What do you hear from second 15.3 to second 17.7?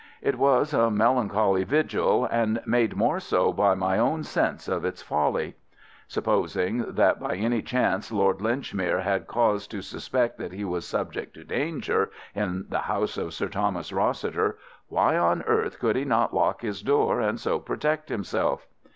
earth could he not lock his door and so